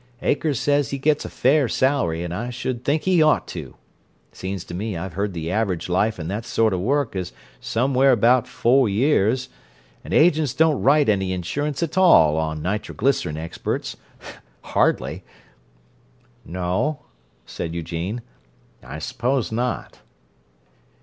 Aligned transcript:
Akers 0.23 0.59
says 0.59 0.89
he 0.89 0.97
gets 0.97 1.25
a 1.25 1.29
fair 1.29 1.67
salary, 1.69 2.23
and 2.23 2.33
I 2.33 2.49
should 2.49 2.83
think 2.83 3.03
he 3.03 3.21
ought 3.21 3.47
to! 3.49 3.75
Seems 4.31 4.63
to 4.63 4.73
me 4.73 4.97
I've 4.97 5.13
heard 5.13 5.33
the 5.33 5.51
average 5.51 5.89
life 5.89 6.19
in 6.19 6.27
that 6.27 6.43
sort 6.43 6.73
of 6.73 6.79
work 6.79 7.15
is 7.15 7.33
somewhere 7.59 8.13
around 8.13 8.47
four 8.47 8.89
years, 8.89 9.47
and 10.03 10.11
agents 10.11 10.55
don't 10.55 10.81
write 10.81 11.07
any 11.07 11.33
insurance 11.33 11.83
at 11.83 11.99
all 11.99 12.31
for 12.33 12.59
nitroglycerin 12.59 13.37
experts. 13.37 13.95
Hardly!" 14.63 15.23
"No," 16.43 17.01
said 17.45 17.75
Eugene. 17.75 18.23
"I 18.81 18.97
suppose 18.97 19.51
not." 19.51 19.99